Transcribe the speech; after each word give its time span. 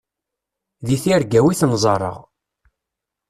Di 0.87 0.97
tirga-w 1.03 1.45
i 1.51 1.53
ten-ẓerreɣ. 1.59 2.17